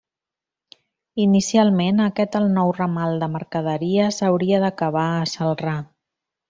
[1.25, 5.81] Inicialment aquest el nou ramal de mercaderies hauria d'acabar a Celrà.